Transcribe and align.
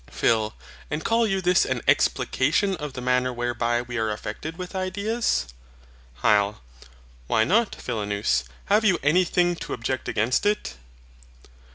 PHIL. 0.09 0.55
And 0.89 1.05
call 1.05 1.27
you 1.27 1.41
this 1.41 1.63
an 1.63 1.83
explication 1.87 2.75
of 2.77 2.93
the 2.93 3.01
manner 3.01 3.31
whereby 3.31 3.83
we 3.83 3.99
are 3.99 4.09
affected 4.09 4.57
with 4.57 4.73
ideas? 4.73 5.45
HYL. 6.23 6.55
Why 7.27 7.43
not, 7.43 7.75
Philonous? 7.75 8.45
Have 8.65 8.83
you 8.83 8.97
anything 9.03 9.55
to 9.57 9.73
object 9.73 10.07
against 10.09 10.47
it? 10.47 10.73